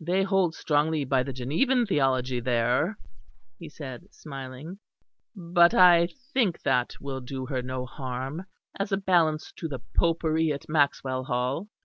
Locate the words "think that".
6.32-6.94